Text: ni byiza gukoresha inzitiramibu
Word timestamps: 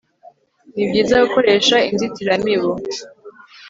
ni 0.75 0.83
byiza 0.89 1.15
gukoresha 1.23 1.75
inzitiramibu 1.89 2.71